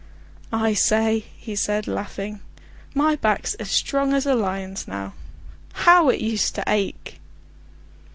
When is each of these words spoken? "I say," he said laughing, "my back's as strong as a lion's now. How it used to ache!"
"I 0.51 0.73
say," 0.73 1.25
he 1.37 1.55
said 1.55 1.87
laughing, 1.87 2.39
"my 2.95 3.15
back's 3.17 3.53
as 3.59 3.69
strong 3.69 4.15
as 4.15 4.25
a 4.25 4.33
lion's 4.33 4.87
now. 4.87 5.13
How 5.73 6.09
it 6.09 6.19
used 6.21 6.55
to 6.55 6.63
ache!" 6.65 7.19